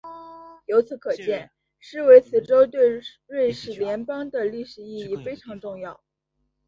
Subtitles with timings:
[0.65, 6.01] 由此可见施维茨州对瑞士邦联的历史意义非常重要。